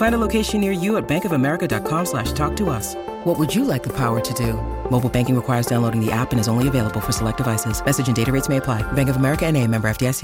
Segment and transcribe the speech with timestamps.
[0.00, 2.96] Find a location near you at bankofamerica.com slash talk to us.
[3.26, 4.50] What would you like the power to do?
[4.94, 7.76] Mobile banking requires downloading the app and is only available for select devices.
[7.84, 8.80] Message and data rates may apply.
[8.92, 10.22] Bank of America and a member FDIC.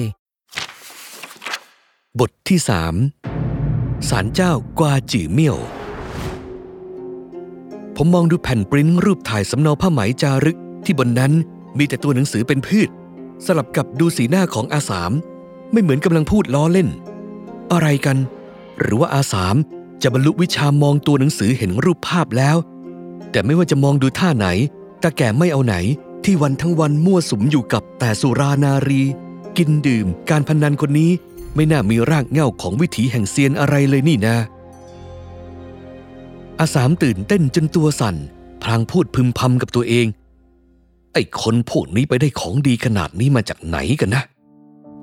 [2.21, 2.95] บทที่สาม
[4.09, 5.59] ศาลเจ้ากวาจือเมี่ยว
[7.97, 11.33] ผมมองดูแผ่นปริ้นรูปถ่ายสำเนาผ้าไหมจารึก ที่บนนั้น
[11.79, 12.89] มีแต่ตัวหนังสือเป็นพืช
[13.47, 15.13] สลับกับดูสีหน้าของอาสาม
[15.73, 16.89] ไม่เหมือนกำลังพูดล้อเล่น
[17.73, 18.17] อะไรกัน
[18.81, 19.57] หรือว่าอาสาม
[20.03, 22.57] จะบรรลุวิชามองตัวหนังสือเห็นรูปภาพแล้ว
[23.31, 24.47] แต่ไม่ว่าจะมองดูท่าไหน
[25.03, 25.77] ตาแก่ไม่เอาไหน
[26.25, 29.03] ที่วันทั้งวันมั่วสุมอยู่กับแต่สุรานารี
[29.57, 31.11] กินดื่ม การพนันคนนี้
[31.55, 34.37] ไม่น่ามีรากเหง้าของวิถีแห่งเซียนอะไรเลยนี่นะ
[36.61, 38.17] อาสามตื่นเต้นจนตัวสั่น
[38.63, 40.07] พลางพูดพึมพำกับตัวเอง
[41.13, 44.23] ไอ้คนพวกนี้ไปได้ของดีขนาดนี้มาจากไหนกันนะ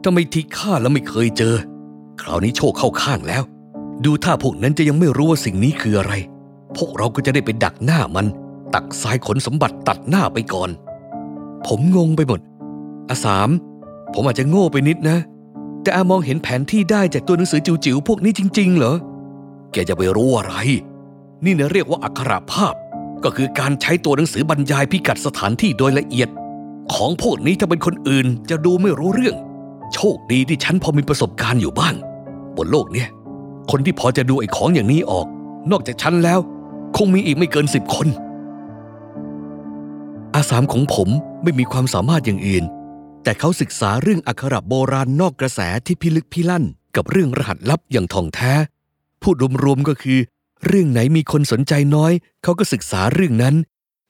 [0.03, 1.55] ทำไมที่ข้าแล้วไม่เคยเจอ
[2.21, 3.43] คราวนี้โชคเข้าข้างแล้ว
[4.05, 6.13] ดูถ้าพวกนั้นจะยังไม่รู้ว่าสิ่งนี้คืออะไร
[6.77, 8.25] พวกเราก็จะได้ไปดักหน้ามัน
[8.73, 10.69] ตักสายขนสมบัติตัดหน้าไปก่อน
[11.67, 12.39] ผมงงไปหมด
[13.09, 13.49] อาสาม
[14.13, 15.17] ผมอาจจะโง่ไปนิดนะ
[15.81, 18.97] แต่อามองเห็นแผนที่ได้จากตัวหนังสือจิ๋วๆพวกนี้จริง ๆ เหรอ
[19.71, 20.55] แกจะไปรู้อะไร
[21.45, 22.73] นี่นะเรียกว่าอักขระภาพ
[23.23, 26.29] ก็คือการใช้ตัวหนังสือบรรยายพิกัดสถานที่โดยละเอียด
[26.93, 29.35] ของพวกนี้ถ้าเป็นคนอื่นจะดูไม่รู้เรื่อง
[29.93, 31.95] โชคดีที่ฉันพอมีประสบการณ์อยู่บ้าง
[32.57, 33.09] บนโลกเนี่ย
[33.71, 35.27] คนที่พอจะดูไอ้ของอย่างนี้ออก
[35.71, 36.39] นอกจากฉันแล้ว
[36.97, 38.07] คงมีอีกไม่เกินสิบคน
[40.35, 41.09] อาสามของผม
[41.43, 42.63] ไม่มีความสามารถอย่างอื่น
[43.23, 46.65] แต่เขาศึกษาเรื่องอักขระโบราณนอกกระแสที่พิลึกพิลั่น
[46.95, 48.53] กับเรื่องรหัสลับอย่างท่องแท้
[49.21, 50.19] พูดรวมๆก็คือ
[50.65, 52.11] เรื่องไหนมีคนสนใจน้อย
[52.43, 53.55] เขาก็ศึกษาเรื่องนั้น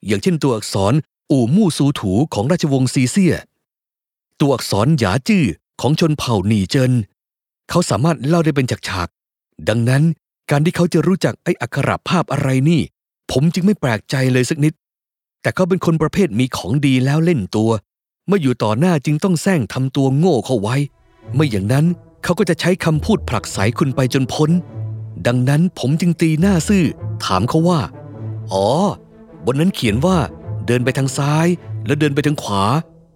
[0.08, 0.94] อย่างเช่นตัวอักษร
[1.32, 3.36] อู่มู่ซูถูของราชวงศ์ซีเซีย
[4.40, 5.46] ตัวอักษรหยาจื้อ
[5.82, 6.92] ของชนเผ่าหนีเจิน
[7.70, 9.10] เขาสามารถเล่าได้เป็นฉาก
[9.70, 10.04] ดังนั้น
[10.52, 12.82] การที่เขาจะรู้จักไอ้อักขระภาพอะไรนี่
[13.32, 14.74] ผมจึงไม่แปลกใจเลยสักนิด
[15.42, 17.72] แต่เขาเป็นคนประเภทมีของดีแล้วเล่นตัว
[18.28, 20.76] เมื่ออยู่ต่อหน้าจึงต้องแซงทำตัวโง่เข้าไว้
[21.36, 21.86] ไม่อย่างนั้น
[22.24, 24.50] เขาก็จะใช้คำพูดผลักไสคุณไปจนพ้น
[25.28, 26.86] ดังนั้นผมจึงตีหน้าซื่อ
[27.26, 27.80] ถามเขาว่า
[28.52, 28.66] อ๋อ
[29.46, 30.18] บนนั้นเขียนว่า
[30.68, 31.48] เดินไปทางซ้าย
[31.86, 32.64] แล้วเดินไปทางขวา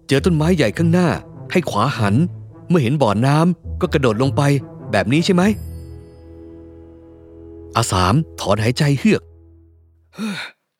[0.08, 1.08] เจอต้นไม้ใหญ่ข้างหน้า
[1.52, 2.14] ให้ขวาหัน
[2.68, 4.42] เมื่อเห็นบ่อน้ำก็กระโดดลงไป
[4.92, 5.42] แบบนี้ใช่ไหม
[7.76, 9.22] อาสามถอนหายใจเฮือก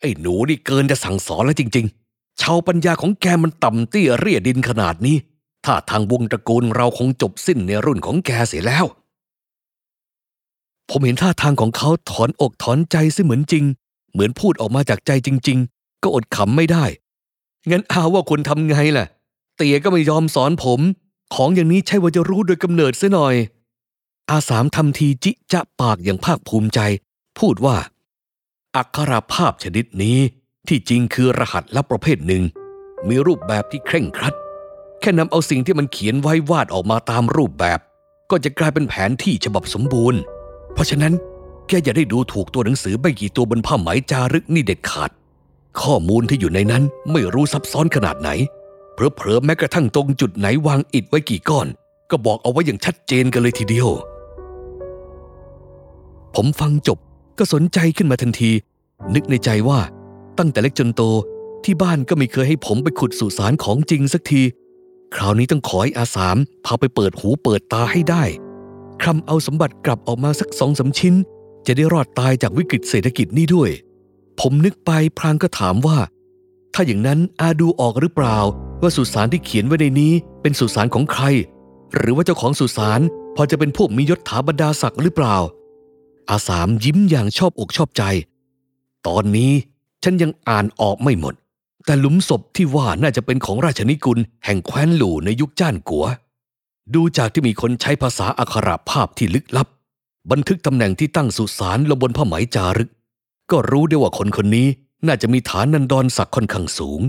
[0.00, 5.16] ไอ้หนูนี่เกินจะสั่งสอนแล้วจริง ๆ ชาวปัญญาของแกมันต่ำเตี้ยเรียดินขนาดนี้
[5.64, 8.84] ถ้าทางวงตระกูลเราคงจบสิ้นในรุ่นของแกเสียแล้ว
[10.90, 13.64] ผมเห็นท่าทางของเขาถอนอกถอนใจซิเหมือนจริง
[14.12, 16.84] เหมือนพูดออกมาจากใจจริง ๆ ก็อดขำไม่ได้
[17.70, 19.06] งั้นอาว่าคนทำไงล่ะ
[19.56, 20.80] เตียก็ไม่ยอมสอนผม
[21.34, 23.34] ของอย่างนี้ใช่ว่าจะรู้โดยกำเนิดซะหน่อย
[24.30, 26.80] อาสามทำทีจิจะปากอย่างภาคภูมิใจ
[27.38, 27.76] พูดว่า
[28.76, 30.18] อักขระภาพชนิดนี้
[30.68, 32.42] ที่จริงคือรหัสลับประเภทหนึ่ง
[33.08, 34.34] มีรูปแบบที่เคร่งครัด
[35.00, 37.78] แค่นำเอาสิ่งที่มันเขียนไว้วาดออกมาตามรูปแบบ
[38.30, 40.20] ก็จะกลายเป็นแผนที่ฉบับสมบูรณ์
[40.72, 41.14] เพราะฉะนั้น
[41.68, 45.10] แกอย่าได้ดูถูกตัวหนังสือไม่กี่ตัวบนผ้าไหมจารึกนี่เด็ดขาด
[45.80, 46.82] ข้อมูลที่อยู่ในนั้น
[47.12, 48.30] ไม่รู้ซับซ้อนขนาดไหน
[48.92, 51.66] เผลอๆแม้กระทั่งตรงจุดไหนวางอิฐไว้กี่ก้อน
[52.10, 53.88] ก็บอกเอาไว้อย่างชัดเจนกันเลยทีเดียว
[56.40, 56.98] ผมฟังจบ
[57.38, 58.50] ก็สนใจขึ้นมาทันที
[59.14, 59.80] นึกในใจว่า
[60.38, 61.02] ตั้งแต่เล็กจนโต
[61.64, 64.42] ที่บ้านก็ไม่เคยให้ผมไปขุดสุสานของจริงสักที
[65.14, 68.24] คราวนี้ต้องขอให้อาสามพาไปเปิดหูเปิดตาให้ได้
[69.02, 71.14] คำเอาสมบัติกลับออกมาสักสองสาชิ้น
[71.66, 73.70] จะได้รอดตายจากวิกฤตเศรษฐกิจนี้ด้วย
[74.40, 75.98] ผมนึกไปพลางก็ถามว่า
[76.74, 78.38] ถ้าอย่างนั้นอาดูออกหรือเปล่า
[78.82, 80.12] ว่าสุสานที่เขียนไว้ในนี้
[80.42, 81.24] เป็นสุสานของใคร
[81.94, 83.00] หรือว่าเจ้าของสุสาน
[83.36, 85.36] พอจะเป็นพวกมียศถาบรรดาศักดิ์หรือเปล่า
[86.30, 88.02] อาสามยิ้มอย่างชอบอกชอบใจ
[89.06, 89.52] ตอนนี้
[90.02, 91.34] ฉันยังอ่านออกไม่หมด
[91.84, 96.06] แต่หลุมศพที่ว่าน่าจะเป็นของราชนิกุลแห่งแคว้นหลู่ในยุคจ้านกัว
[96.94, 99.68] ดูจากที่มีคนใช้ภาษาอักขระภาพที่ลึกลับ
[100.30, 102.90] บันทึกตำแหน่งที่ตั้งสุสานลงบนผ้าไหมจารึก
[103.50, 104.68] ก็รู้ได้ว่าคนคนนี้
[105.06, 107.00] น่าจะมีฐานนันดรศักดิ์ค่อนข้างสูง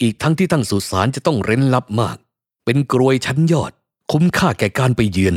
[0.00, 2.16] อีกทั้งที่ตั้งสุสานจะต้องเร้นลับมาก
[2.64, 3.72] เป็นกรวยชั้นยอด
[4.10, 5.36] คุ้มค่าแก่การไปเยือน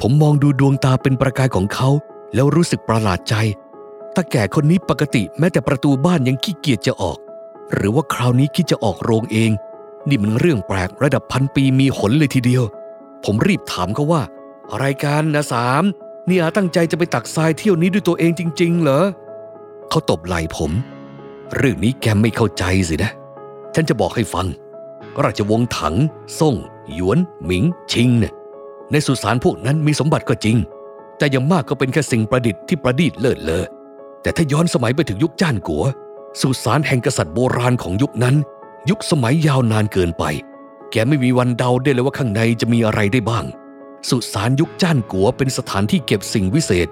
[0.00, 1.88] ผมมองดูดวงตาเป็นประกายของเขา
[2.34, 3.34] แล้วรู้สึกประหลาดใจ
[4.16, 7.18] ตาแก่คนนี้ปกติแม้แต่ประตูบ้านยังขี้เกียจจะออก
[7.74, 9.50] หรือว่าคราวนี้คิดจะออกโรงเอง
[10.08, 12.64] นี่มันเรื่องแปลกระดับพันปีมีหนเลยทีเดียว
[13.24, 14.22] ผมรีบถามเขาว่า
[14.70, 15.82] อะไรกันนะสาม
[16.28, 19.04] นี่อาตั้งใจจะไปตักทรายเที่ยวนี้ด้วยตัวเองจริง ๆ เหรอ
[19.90, 20.70] เขาตบไหล่ผม
[21.56, 23.10] เรื่องนี้แกไม่เข้าใจสินะ
[23.74, 24.46] ฉันจะบอกให้ฟัง
[25.24, 25.96] ราชวงศ์ถัง
[26.38, 26.54] ซ่ง
[26.92, 28.32] หยวน หมิง ชิงเนี่ย
[28.92, 30.56] ในสุสานพวกนั้นมีสมบัติก็จริง
[31.18, 33.64] แต่ยังมากก็เป็นแค่สิ่งประดิษฐ์ที่ประดิษฐ์เลิศเลอ
[34.22, 35.84] แต่ถ้าย้อนสมัยไปถึงยุคจ้านกัว
[36.40, 38.36] สุสานแห่งกษัตริย์โบราณของยุคนั้น
[38.90, 40.24] ยุคสมัยยาวนานเกินไป
[40.92, 43.44] แกไม่มีวันเดาได้เลยว่าข้างในจะมีอะไรได้บ้าง
[44.08, 46.88] สุสานยุคจ้านกัวเป็นสถานที่เก็บสิ่งวิเศษ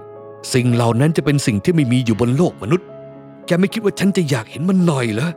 [0.53, 2.87] สิ่งเหล่านั้นจะเป็นสิ่งที่ไม่มีอยู่บนโลกมนุษย์
[3.47, 5.31] แกไม่คิดว่าฉันจะอยากเห็นมันหน่อยเหรอ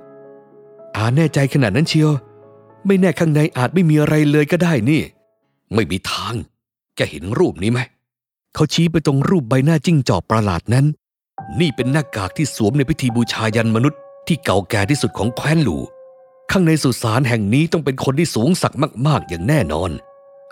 [0.96, 2.12] อาแน่ใจขนาดนั้นเชียว
[2.86, 5.02] ไม่แน่ข้างในอาจไม่มีอะไรเลยก็ได้นี่
[5.74, 6.34] ไม่มีทาง
[6.96, 7.80] แกเห็นรูปนี้ไหม
[8.56, 10.86] เขาชี้ไปตรงรูปใบหน้าจิ้งจอกประหลาดนั้น
[11.60, 15.78] นี่เป็นหน้ากากที่สวมในพิธีบูชายันมนุษย์ที่เก่าแก่ที่สุดของแคว้นหลู
[16.52, 18.74] ข้างในสุสานแห่งนี้ต้องเป็นคนที่สูงสัก
[19.08, 19.92] มากๆอย่างแน่นอน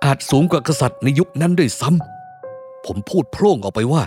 [0.06, 4.04] อาจสูงกว่ากษัตริย์ในยุคนั้นด้วยซ้ำ ผมพูดโพร่งออกไปว่า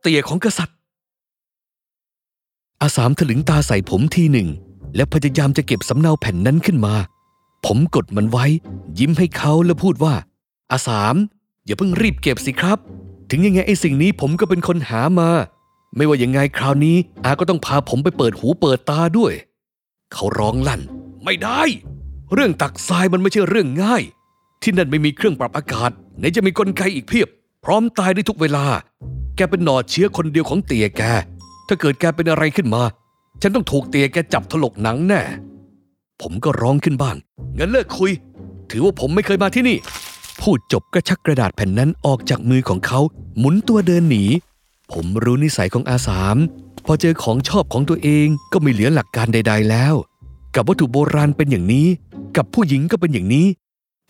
[0.00, 0.76] เตี่ยของกษัตริย์
[2.82, 4.48] อาสามถลึงตาใส่ผมทีหนึ่ง
[4.96, 6.94] และพยายามจะเก็บสำเนาแผ่นนั้นขึ้นมา
[7.66, 8.44] ผมกดมันไว้
[8.98, 10.14] ยิ้มให้เขาแล้วพูดว่า
[10.72, 11.14] อาสาม
[11.66, 12.78] อย่าเพิ่งรีบเก็บสิครับ
[13.30, 15.30] ถึงยังไงไอ้สิ่งนี้ผมก็เป็นคนหามา
[15.96, 19.32] ไม่ว่ายังไงคราวนี้ อาก็ต้องพาผมไปเปิดหูเปิดตาด้วย
[20.12, 20.80] เขาร้องลั่น
[21.24, 21.62] ไม่ได้
[22.34, 24.02] เรื่องตักทรายมันไม่ใช่เรื่องง่าย
[24.62, 27.28] ที่นั่นไม่มีเครื่องปรับอากาศไหนจะมีกลไกอีกเพียบ
[27.64, 28.66] พร้อมตายได้ทุกเวลา
[29.36, 31.02] แกเป็นหนอดเชื้อคนเดียวของเตี่ยแก
[31.68, 32.82] ถ้าเกิดแกเป็นอะไรขึ้นมา
[33.42, 35.22] ฉันต้องถูกเตี่ยแกจับถลกหนังแน่
[36.22, 37.16] ผมก็ร้องขึ้นบ้าง
[37.58, 38.12] งั้นเลิกคุย
[38.70, 39.76] ถือว่าผมไม่เคยมาที่นี่
[40.42, 43.00] พูดจบก็ชักกระดาษแผ่นนั้นออกจากมือของเขา
[43.38, 44.24] หมุนตัวเดินหนี
[44.92, 46.36] ผมรู้นิสัยของอาสาม
[46.86, 49.94] พอเจอของชอบของตัวเองก็ไม่เหลือหลักการใด ๆ แล้ว
[50.54, 51.86] กับวัตถุโบราณเป็นอย่างนี้
[52.36, 53.46] กับผู้หญิงก็เป็นอย่างนี้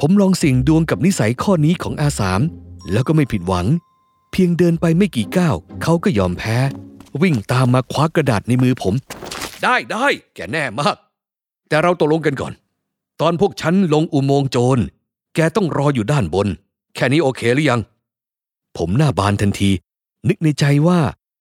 [0.00, 2.40] ผมลองเสี่ยงดวงกับนิสัยข้อนี้ของอาสาม
[2.93, 3.67] แล้วก็ไม่ผิดหวัง
[4.32, 6.56] เพียงเดินไปไม่กี่ก้าวเขาก็ยอมแพ้
[7.23, 8.94] วิ่งตามมาคว้ากระดาษในมือผม
[9.62, 10.96] ได้ได้แกแน่มาก
[11.69, 12.52] แต่เราตกลงกันก่อน
[13.20, 14.78] ตอนพวกฉันลงอุโมงค์โจร
[15.34, 16.49] แกต้องรออยู่ด้านบน
[16.94, 17.81] แค่นี้โอเคหรือยัง
[18.76, 19.70] ผมหน้าบานทันที
[20.29, 21.00] นึกในใจว่า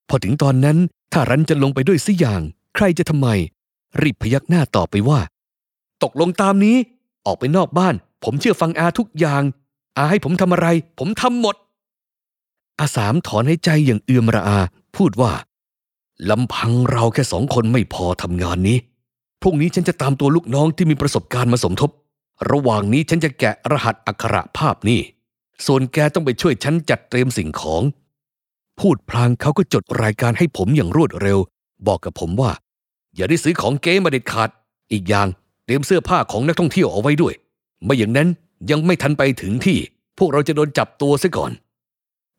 [0.09, 0.77] พอถึงตอนนั้น
[1.13, 2.41] ถ้ารันจะลงไปด้วยสิอย่าง
[2.75, 3.27] ใครจะทำไม
[4.01, 5.19] รีบพยักหน้าตอบไปว่า
[6.03, 6.77] ตกลงตามนี้
[7.25, 9.43] ออกไปนอกบ้าน ผมเชื่อฟังอาทุกอย่าง
[9.97, 10.67] อาให้ผมทำอะไร
[10.99, 11.55] ผมทำหมด
[12.79, 14.59] อาสามถอนให้ใจอย่างเอือมระอา
[14.95, 15.31] พูดว่า
[16.29, 18.77] ลำพังเราแค่สองคนไม่พอทำงานนี้
[19.41, 21.89] พรุ่งนี้ฉันจะตามตัวลูกน้องที่มีประสบการณ์มาสมทบ
[22.49, 25.01] ระหว่างนี้ฉันจะแกะรหัสอักขระภาพนี่
[25.65, 27.83] ส่วนแกต้องไปช่วยฉันจัดเตรียมสิ่งของ
[28.79, 31.39] พูดพลางเขาก็จดรายการให้ผมอย่างรวดเร็ว
[31.87, 32.51] บอกกับผมว่า
[33.15, 34.49] อย่าได้ซื้อของเก๊มาเด็ดขาด
[34.91, 35.27] อีกอย่าง
[35.65, 37.33] เตรียมเสื้อผ้าของนักท่องเที่ยวเอาไว้ด้วย
[37.83, 38.29] ไม่อย่างนั้น
[38.71, 39.77] ยังไม่ทันไปถึงที่
[40.17, 41.51] พวกเราจะโดนจับตัวซะก่อน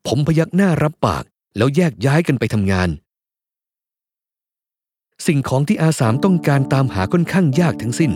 [0.07, 1.25] ผมพยักหน้ารับปาก
[1.57, 2.89] แล้วแยกย้ายกันไปทำงาน
[5.27, 8.13] สิ่งของที่อาสามต้องการตามหาค่อนข้างยากทั้งสิ้น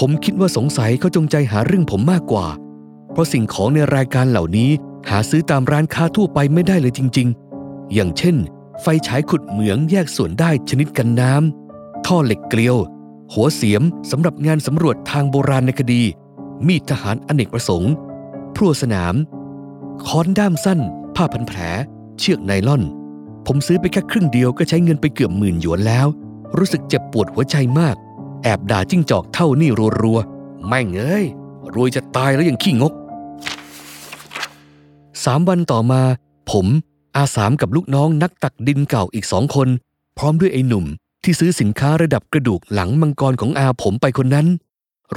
[0.00, 2.46] ผมคิดว่าสงสัยเขาจงใจหาเรื่องผมมากกว่า
[3.12, 4.70] เพราะสิ่งของในรายการเหล่านี้
[5.08, 7.28] หาซื้อตามร้านค้าทั่วไปไม่ได้เลยจริง
[7.60, 8.36] ๆ อย่างเช่น
[8.82, 12.76] ไฟฉายขุดเหมืองแยกส่วนได้ชนิดกันน้ำ ท่อเหล็กเกลียว
[13.32, 16.02] หัวเสียมสำหรับงานสำรวจทางโบราณในคดี
[16.66, 17.92] มีดทหารอเนกประสงค์
[18.54, 19.14] พรัวสนาม
[20.06, 20.80] ค้อนด้ามสั้น
[21.16, 21.58] ผ้าพันแผล
[22.18, 22.82] เชือกไนล่อน
[23.46, 26.06] ผมซื้อไปแค่ครึ่งเดียวก็ใช้เงินไปเกือบหมื่นหยวนแล้ว
[26.58, 27.96] รู้สึกเจ็บปวดหัวใจมาก
[28.42, 29.70] แอบด่าจิ้งจอกเท่านี่
[30.02, 31.24] รัวๆไม่งเงย
[31.74, 32.92] รวยจะตายแล้วยังขี้งก
[35.24, 36.02] สามวันต่อมา
[36.50, 36.66] ผม
[37.16, 39.68] อาสามกับลูกน้องนักตักดินเก่าอีกสองคน
[40.18, 40.84] พร้อมด้วยไอ้หนุ่ม
[41.24, 44.46] ที่ซื้อสินค้าระดับกระดูกหลังมังกรของอาผมไปคนนั้น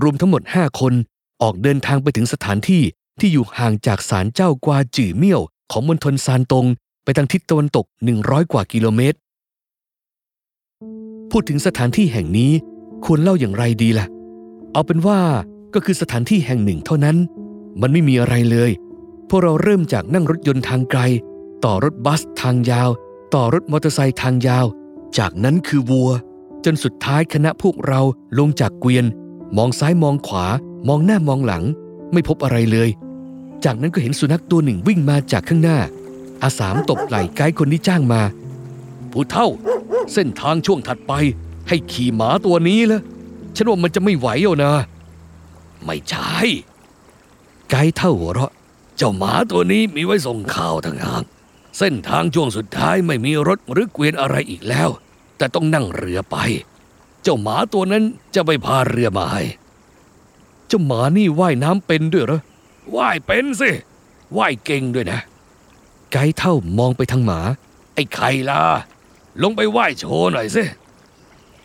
[0.01, 0.93] รวมทั้งหมดห้าคน
[1.41, 2.83] ออกเดินทางไปถึงสถานที่
[3.19, 6.65] ที่อยู่ห่างจากศาลเจ้ากวาจื่อเมี่ยว ของมณฑลซานตง
[7.03, 7.85] ไปทางทิศตะวันตก
[8.19, 9.17] 100 กว่ากิโลเมตร
[11.31, 12.51] พูดถึงสถานที่แห่งนี้
[13.05, 14.07] ควรเล่าอย่างไรดีล่ะ
[14.73, 15.19] เอาเป็นว่า
[15.73, 17.17] ก็คือสถานที่แห่งหนึ่งเท่านั้น
[17.81, 18.71] มันไม่มีอะไรเลย
[19.29, 21.01] พวกเราเริ่มจากนั่งรถยนต์ทางไกล
[21.65, 22.89] ต่อรถบัสทางยาว
[23.35, 24.65] ต่อรถมอเตอร์ไซค์ทางยาว
[25.17, 26.11] จากนั้นคือวัว
[26.65, 28.01] จนสุดท้ายคณะพวกเรา
[28.39, 29.05] ลงจากเกวียน
[29.57, 30.45] มองซ้ายมองขวา
[30.87, 31.63] มองหน้ามองหลัง
[32.13, 32.89] ไม่พบอะไรเลย
[33.65, 35.79] จากนั้นก็เห็นสุนัขตัวหนึ่งวิ่งมาจากข้างหน้า
[36.43, 38.21] อาสามตบไหล่ไกด์คนที่จ้างมา
[39.11, 39.47] ผู้เท่า
[40.13, 41.13] เส้นทางช่วงถัดไป
[41.69, 43.01] ให้ขี่หมาตัวนี้ละ
[43.55, 44.73] ฉันว่ามันจะไม่ไหวเอานะ
[45.85, 46.37] ไม่ใช่
[47.69, 48.51] ไกด์เท่าหัวเราะ
[48.97, 51.23] เจ้าหมาตัวนี้มีไว้ส่งข่าวต่างหาก
[51.77, 54.89] เส้นทางช่วงสุดท้ายไม่มีรถหรือเกวียนอะไรอีกแล้ว
[55.37, 56.37] แต่ต้องนั่งเรือไป
[57.23, 58.03] เจ้าหมาตัวนั้น
[58.35, 59.43] จะไปพาเรือมาให้
[60.67, 62.41] เจ้าหมานี่ว่ายน้ำเป็นด้วยเหรอ
[62.95, 63.71] ว่ายเป็นสิ
[64.37, 65.19] ว่ายเก่งด้วยนะ
[66.11, 67.39] ไกด์เท่ามองไปทางหมา
[67.93, 68.61] ไอ้ไข่ล่ะ
[69.43, 70.63] ลงไปว่ายโชว์หน่อยสิ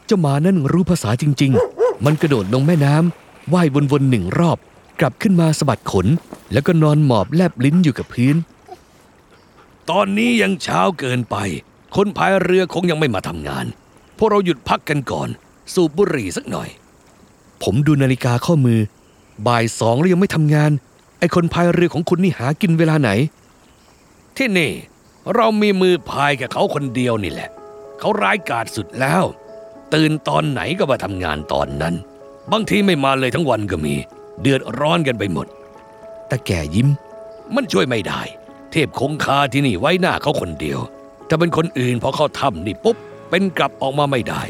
[0.07, 4.59] เจ้าหมานั่นรู้ภาษาจริง ๆ มันกระโดดลงแม่น้ำว่ายวนๆหนึ่งรอบ
[5.01, 6.07] กลับขึ้นมาสะบัดขน
[6.53, 8.37] แล้วก็นอนหมอบแลบลิ้นอยู่กับพื้น
[9.91, 11.37] ตอนนี้ยังเช้าเกินไป
[11.97, 13.67] คนพายเรือคงยังไม่มาทำงาน
[14.17, 15.29] พวกเราหยุดพักกันก่อน
[15.75, 16.69] สูบบุหรี่สักหน่อย
[17.63, 18.81] ผมดูนาฬิกาข้อมือ
[19.47, 20.71] บ่ายสองแล้วยังไม่ทำงาน
[21.19, 23.11] ไอ้คนพายเรือของคุณนี่หากินเวลาไหน
[24.37, 24.73] ที่นี่
[25.35, 27.51] เรามีมือพายกับเขาคนเดียวนี่แหละ
[27.99, 29.25] เขาร้ายกาจสุดแล้ว
[29.95, 31.95] ตื่นตอนไหนก็มาทำงานตอนนั้น
[32.53, 33.95] บางทีไม่มาเลยทั้งวันก็มี
[34.41, 35.47] เดือดร้อนกันไปหมด
[36.29, 36.89] แต่แก่ยิ้ม
[37.55, 38.23] มันช่วยไม่ได้
[38.71, 40.81] เทพคงคาที่นี่ไว้หน้าเขาคนเดียว
[41.29, 42.97] ถ้าเป็นคนอื่นพอเขาทำนี่ปุ๊บ
[43.31, 44.43] เป็นกลับออกมาไม่ได้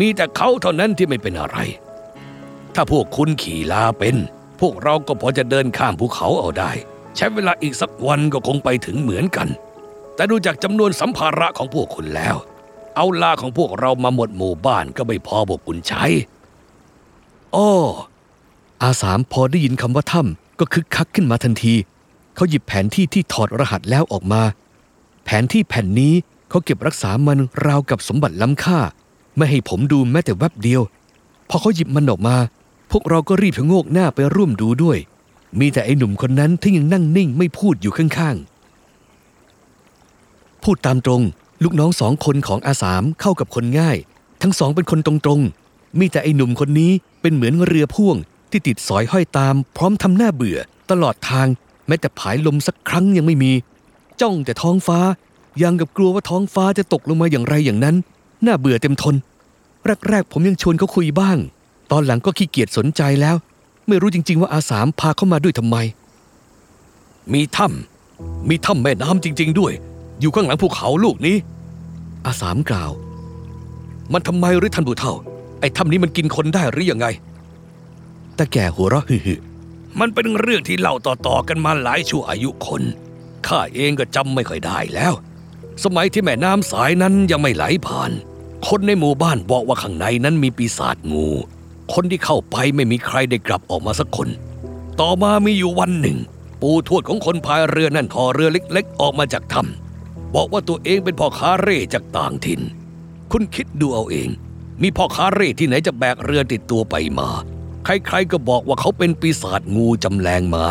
[0.00, 1.58] มีแต่เขาเท่านั้นที่ไม่เป็นอะไร
[2.74, 4.16] ถ้าพวกคุณขี่ลาเป็น
[4.60, 6.72] พวกเราก็พอจะเดินข้ามภูเขาเอาได้
[7.16, 9.48] ใช้เวลาอีกสักวันก็คงไปถึงเหมือนกัน
[10.14, 12.36] แต่ดูจากจำนวนสัมภาระของพวกคุณแล้ว
[13.00, 16.04] เอาลาของพวกเรามาหมดหมู่บ้านก็ไม่พอพวกคุณใช้
[17.56, 17.70] อ้อ
[18.82, 21.74] อาสามพอได้ยินคำว่าถ้ำก็คึกคักขึ้นมาทันที
[22.34, 24.42] เขาหยิบแผนที่ที่ถอดรหัสแล้วออกมา
[25.24, 26.14] แผนที่แผ่นนี้
[26.50, 28.78] เขาเก็บรักษามันราวกับสมบัติล้ำค่า
[29.36, 30.82] ไม่ให้ผมดูแม้แต่แวบเดียว
[31.48, 32.36] พอเขาหยิบมันออกมา
[32.90, 34.98] พวกเราก็รีบชะโงกหน้าไปร่วมดูด้วย
[35.58, 41.22] มีแต่ไอ้หนุ่มคนนั้นที่ยังนั่งนิ่งไม่พูดอยู่ข้างๆ พูดตามตรง
[41.62, 43.96] ลูกน้องสองคนของอาสามเข้ากับคนง่าย
[44.42, 48.16] ทั้งสองเป็นคนตรงๆ มีแต่ไอ้หนุ่มคนนี้เป็นเหมือนเรือพ่วง
[48.50, 50.58] ที่ติดสอยห้อยตาม พร้อมทำหน้าเบื่อ
[50.90, 51.46] ตลอดทาง
[51.86, 53.52] แม้แต่ผายลมสักครั้งยังไม่มี
[54.20, 55.00] จ้องแต่ท้องฟ้า
[55.62, 57.96] ยังกับกลัวว่าท้องฟ้าจะตกลงมาอย่างไรอย่างนั้น
[58.46, 59.14] น่าเบื่อเต็มทน
[60.08, 61.38] แรกๆผมยังชวนเขาคุยบ้าง
[61.90, 63.36] ตอนหลังก็ขี้เกียจสนใจแล้ว
[63.88, 65.76] ไม่รู้จริง ๆ ว่าอาสามพาเขามาด้วยทำไม
[67.32, 69.72] มีถ้ำมีถ้ำแม่น้ำจริง ๆ ด้วย
[70.20, 71.36] อยู่ข้างหลังภูเขาลูกนี้
[72.26, 72.92] อาสามกล่าว
[74.12, 75.14] มันทำไมหรือท่านผู้เฒ่า
[75.60, 77.06] ไอ้ถ้ำนี้มันกินคนได้หรือยังไง
[78.36, 79.34] แต่แก่หัวเราะฮึ
[80.00, 82.82] มันเป็นเรื่องที่เล่าต่อๆกันมาหลายชั่วอายุคน
[83.46, 85.14] ข้าเองก็จำไม่ค่อยได้แล้ว
[85.84, 88.10] สมัยที่แม่น้ำสายนั้นยังไม่ไหลผ่าน
[88.68, 91.26] คนในหมู่บ้านบอกว่าข้างในนั้นมีปีศาจงู
[91.94, 94.28] คนที่เข้าไปไม่มีใครได้กลับออกมาสักคน
[95.00, 96.18] ต่อมามีอยู่วันหนึ่ง
[96.62, 99.87] ปู่ทวดของคนพายเรือนั่นทอเรือเล็ก ๆ ออกมาจากถ้ำ
[100.34, 102.60] บอกว่าตัวเองเป็นพ่อค้าเร่จากต่างถิ่น
[103.32, 104.28] คุณคิดดูเอาเอง
[104.82, 107.28] มีพ่อค้าเร่ที่ไหนจะแบกเรือติดตัวไปมา
[107.84, 110.66] ใครๆก็บอกว่าเขาเป็นปีศาจงูจำแรงมา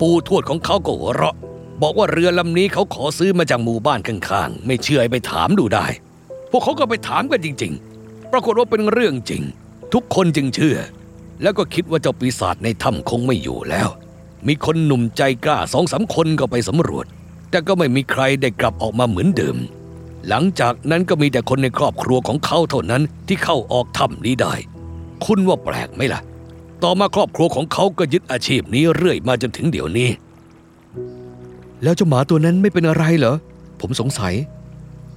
[0.00, 1.36] ปู่ทวดของเขาก็หัวเราะ
[1.82, 5.86] บอกว่าเรือลำนี้เขาขอซื้อมาจากหมู่บ้านข้างๆ ไม่เชื่อไปถามดูได้
[6.50, 9.42] พวกเขาก็ไปถามกันจริง ๆ ปรากฏว่าเป็นเรื่องจริง
[9.92, 10.78] ทุกคนจึงเชื่อ
[11.42, 13.88] แล้วก็คิดว่าเจ้าปีศาจในถ้ำคงไม่อยู่แล้ว
[14.46, 17.06] มีคนหนุ่มใจกล้าสองสามคนก็ไปสำรวจ
[17.50, 19.56] แต่ก็ไม่มีใครได้กลับออกมาเหมือนเดิม
[20.28, 24.54] หลังจากนั้นก็มีแต่คนในครอบครัวของเขาเท่านั้นที่เข้าออกถ้ำนี้ได้
[25.24, 26.20] คุณว่าแปลกไหมล่ะ
[26.82, 30.10] ต่อมาครอบครัวของเขาก็ยึดอาชีพนี้เรื่อยมาจนถึงเดี๋ยวนี้
[31.82, 33.36] แล้วเจ้าหมาตัวนั้นไม่เป็นอะไรเหรอ
[33.80, 34.34] ผมสงสัย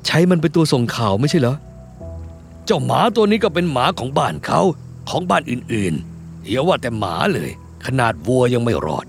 [0.05, 1.55] ใช้มันเป็นตัวส่งข่าวไม่ใช่เหรอ
[2.65, 4.61] เจ้าหมาตัวนี้ก็เป็นหมาของบ้านเขา
[5.09, 7.50] ของบ้านอื่นๆอย่าว่าแต่หมาเลย
[7.85, 9.05] ขนาดวัวยังไม่รอด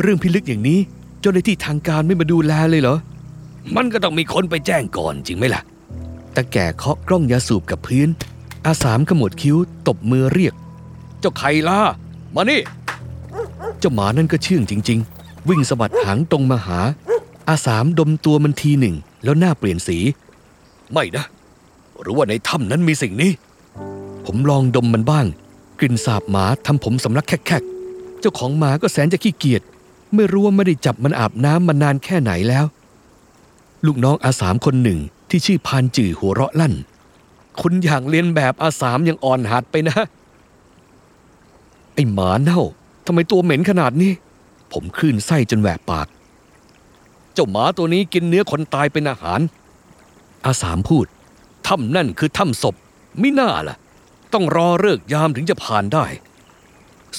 [0.00, 0.80] เรื่องพิลึกอย่างนี้
[1.22, 2.98] เจ้าหน้าที่ทางการไม่มาดูแลเลยเหรอ
[3.76, 5.62] มันก็ต้องมีคนไปแจ้งก่อนจริงไหมล่ะ
[6.32, 8.08] แต่แก่เคาะกล้องยาสูบกับพื้น
[8.66, 9.56] อาสามขมวดคิ้ว
[9.88, 10.54] ตบมือเรียก
[11.20, 11.78] เจ้าไข่ล่ะ
[12.34, 12.60] มานี่
[13.78, 16.80] เจ้าหมานั่นก็เชื่องจริง ๆ วิ่งสะบัดหางตรงมาหา
[17.48, 19.98] อาสามดมตัวมันทีหนึ่ง แล้วหน้าเปลี่ยนสี
[20.92, 21.24] ไม่นะ
[22.00, 23.30] หรือว่าในถ้ำนั้นมีสิ่งนี้
[24.26, 25.26] ผมลองดมมันบ้าง
[25.78, 29.62] กลิ่นสาบหมาทำผมสำลักแคกๆ เจ้าของหมาก็แสนจะขี้เกียจ
[30.14, 32.64] ไม่รู้ว่าไม่ได้จับมันอาบน้ำมานานแค่ไหนแล้ว
[33.86, 36.74] ลูกน้องอาสามคนหนึ่งที่ชื่อพานจื่อหัวเราะลั่น
[37.60, 39.98] คุณอย่างเรียนแบบอาสามยังอ่อนหัดไปนะ
[41.94, 42.60] ไอหมาเน่า
[43.06, 44.12] ทำไมตัวเหม็นขนาดนี้
[44.72, 46.06] ผมคลื่นไส้จนแหวกปาก
[47.32, 49.40] เจ้าหมาตัวนี้กินเนื้อคนตายเป็นอาหาร
[50.46, 51.06] อาสามพูด
[51.66, 52.74] ถ้ำนั่นคือถ้ำศพ
[53.22, 53.76] มิน่าล่ะ
[54.32, 56.04] ต้องรอเลิกยามถึงจะผ่านได้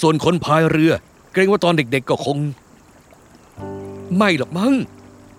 [0.01, 0.91] ส่วนคนพายเรือ
[1.31, 2.37] เกรงว่าตอนเด็กๆก็คง
[4.17, 4.73] ไม่หรอกมั้ง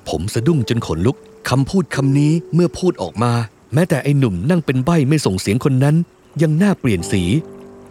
[0.09, 1.17] ผมสะดุ้งจนขนลุก
[1.49, 3.33] คำพูดคำนี้เมื่อพูดออกมา
[3.75, 5.97] แม้แต่ไอ้หนุ่มนั่งเป็นใบ้ไม่ส่งเสียงคนนั้น
[6.43, 7.23] ยังหน้าเปลี่ยนสี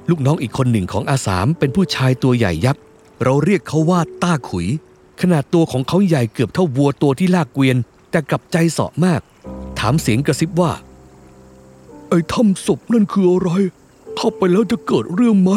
[0.09, 2.81] ลูกน้องอีกคนหนึ่งของอาสามเป็นผู้ชายตัวใหญ่ยักษ์
[3.23, 4.67] เราเรียกเขาว่าต้าขุย
[5.21, 7.77] ขนาดตัวของเขาใหญ่เกือบเท่าวัวตัวที่ลากเกวียน
[8.11, 9.21] แต่กลับใจเสาะมาก
[9.79, 10.71] ถามเสียงกระซิบว่า
[12.09, 13.49] ไอ้ถ้ำศพนั่นคืออะไร
[14.15, 15.51] เข้าไปแล้วจะเกิดเรื่องไหม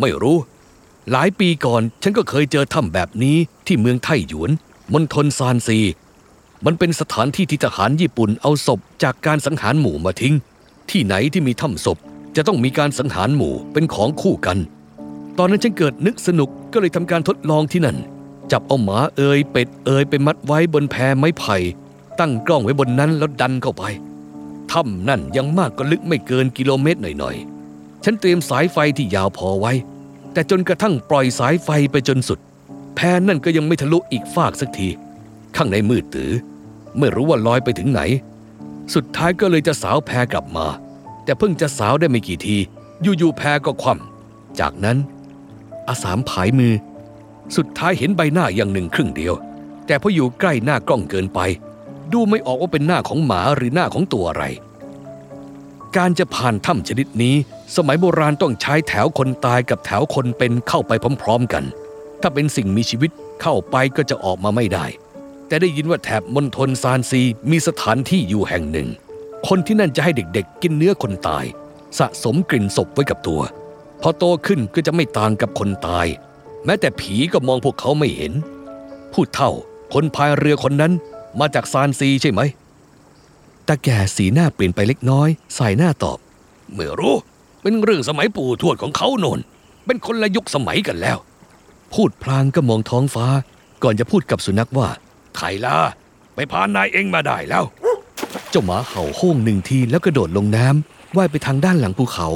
[0.00, 0.38] ไม่รู้
[1.10, 4.50] หลายปีก่อนฉันก็เคยเจอถ้ำแบบนี้ที่เมืองไทหยวน
[4.92, 5.78] มณฑลซานซี
[6.64, 10.34] มันเป็นสถานที่ที่ทหารญี่ปุ่นเอาศพจากการสังหารหมู่มาทิ้ง
[10.90, 11.98] ที่ไหนที่มีถ้ำศพ
[12.36, 14.58] จะต้องมีการสังหารหมู่เป็นของคู่กัน
[15.38, 17.96] ตอนนั้นฉันเกิดนึกสนุกก็เลยทำการทดลองที่นั่น
[18.52, 21.56] จับเอาหมาเอยเป็ดเอยไปมัดไว้บนแพไม้ไผ่
[22.20, 23.84] ตั้งกล้องไว้บนนั้นแล้วดันเข้าไป
[24.72, 29.72] ถ้ำนั่นยังมากก็ลึกไม่เกินกิโลเมตรหน่อยๆ ฉันเตรียมสายไฟที่ยาวพอไว้
[30.34, 32.38] แต่จนกระทั่งปล่อยสายไฟไปจนสุด
[32.94, 34.88] แพนั่นก็ยังไม่ทะลุอีกฟากสักที
[35.56, 36.32] ข้างในมืดตื้อ
[36.98, 38.00] ไม่รู้ว่าลอยไปถึงไหน
[38.94, 40.66] สุดท้ายก็เลยจะสาวแพกลับมา
[41.24, 42.56] แต่เพิ่งจะสาวได้ไม่กี่ที
[43.02, 44.98] อยู่ๆแพก็คว่ำจากนั้น
[45.88, 46.74] อาสามผายมือ
[47.56, 49.34] สุดท้ายเห็นใบหน้าอย่างหนึ่งครึ่งเดียว
[49.86, 51.40] แต่พออยู่ใกล้หน้ากล้องเกินไป
[52.12, 54.44] ดูไม่ออกว่าเป็นหน้าของหมาหรือหน้าของตัวอะไร
[55.96, 57.34] การจะผ่านถ้ำชนิดนี้
[57.76, 61.64] สมัยโบราณต้องใช้แถวคนตายกับแถวคนเป็นเข้าไปพร้อม ๆกัน
[62.20, 63.10] ถ้าเป็นสิ่งมีชีวิต
[63.42, 64.86] เข้าไปก็จะออกมาไม่ได้
[65.46, 68.88] แต่ได้ยินว่าแถบมณฑลซานซีมีสถานที่อยู่แห่งหนึ่ง
[69.48, 71.44] คนที่นั่นจะให้เด็กๆ กินเนื้อคนตาย
[71.98, 73.40] สะสมกลิ่นศพไว้กับตัว
[74.02, 76.06] พอโตขึ้นก็จะไม่ต่างกับคนตาย
[76.64, 78.32] แม้แต่ผีก็มองพวกเขาไม่เห็น
[79.12, 79.50] พูดเท่า
[79.94, 80.92] คนพายเรือคนนั้น
[81.40, 82.40] มาจากซานซีใช่ไหม
[83.68, 86.18] ตาแก่สีหน้าเปลี่ยนไปเล็กน้อย ใส่หน้าตอบ
[86.72, 87.16] เมื่อรู้
[87.62, 89.40] เป็นเรื่องสมัยปู่ทวดของเขาโนน
[89.86, 91.18] เป็นคนละยุคสมัยกันแล้ว
[91.94, 93.26] พูดพลางก็มองท้องฟ้า
[93.82, 94.88] ก่อนจะพูดกับสุนัขว่า
[95.34, 95.78] ไทล่า
[96.34, 97.64] ไปพานายเองมาได้แล้ว
[98.50, 102.28] เจ้าหมาเห่าโห้งหนึ่งทีแล้วกระโดดลงน้ำว่ายไปทางด้านหลังภูเขา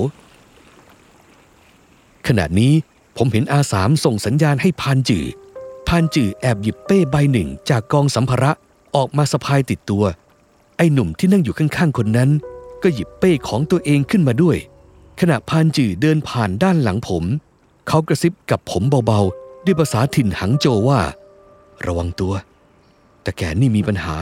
[2.26, 2.72] ขณะนี้
[3.16, 5.26] ผมเห็นอาสามส่งสัญญาณให้พานจือ
[5.88, 8.52] พานจือแอบหยิบเป้ใบหนึ่งจากกองสัมภาระ
[8.96, 10.04] ออกมาสะพายติดตัว
[10.78, 12.30] ไอ้หนุ่มที่นั่งอยู่ข้างๆคนนั้น
[12.82, 14.56] ก็หยิบเป้ของตัวเองขึ้นมาด้วย
[15.20, 17.24] ขณะพานจื่อเดินผ่านด้านหลังผม
[17.88, 21.00] เขากระซิบกับผมเบาๆ ด้วยภาษาถิ่นหังโจวว่า
[21.86, 22.32] ระวังตัว
[23.22, 24.14] แต่แกนี่มีปัญหา